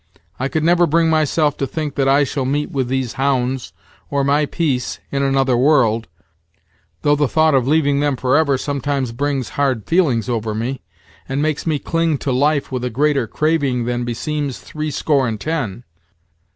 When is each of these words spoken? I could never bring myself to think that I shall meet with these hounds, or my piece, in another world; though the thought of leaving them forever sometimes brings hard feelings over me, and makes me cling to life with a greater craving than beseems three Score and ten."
I 0.39 0.47
could 0.47 0.63
never 0.63 0.87
bring 0.87 1.11
myself 1.11 1.57
to 1.57 1.67
think 1.67 1.93
that 1.93 2.07
I 2.09 2.23
shall 2.23 2.43
meet 2.43 2.71
with 2.71 2.87
these 2.87 3.13
hounds, 3.21 3.71
or 4.09 4.23
my 4.23 4.47
piece, 4.47 4.97
in 5.11 5.21
another 5.21 5.55
world; 5.55 6.07
though 7.03 7.15
the 7.15 7.27
thought 7.27 7.53
of 7.53 7.67
leaving 7.67 7.99
them 7.99 8.15
forever 8.15 8.57
sometimes 8.57 9.11
brings 9.11 9.49
hard 9.49 9.85
feelings 9.85 10.27
over 10.27 10.55
me, 10.55 10.81
and 11.29 11.39
makes 11.39 11.67
me 11.67 11.77
cling 11.77 12.17
to 12.17 12.31
life 12.31 12.71
with 12.71 12.83
a 12.83 12.89
greater 12.89 13.27
craving 13.27 13.85
than 13.85 14.03
beseems 14.03 14.57
three 14.57 14.89
Score 14.89 15.27
and 15.27 15.39
ten." 15.39 15.83